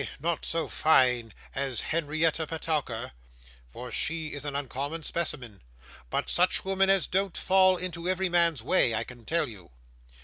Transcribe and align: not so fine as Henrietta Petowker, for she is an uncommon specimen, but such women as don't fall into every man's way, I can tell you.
not 0.19 0.43
so 0.45 0.67
fine 0.67 1.31
as 1.53 1.81
Henrietta 1.81 2.47
Petowker, 2.47 3.11
for 3.67 3.91
she 3.91 4.29
is 4.33 4.45
an 4.45 4.55
uncommon 4.55 5.03
specimen, 5.03 5.61
but 6.09 6.27
such 6.27 6.65
women 6.65 6.89
as 6.89 7.05
don't 7.05 7.37
fall 7.37 7.77
into 7.77 8.09
every 8.09 8.27
man's 8.27 8.63
way, 8.63 8.95
I 8.95 9.03
can 9.03 9.25
tell 9.25 9.47
you. 9.47 9.69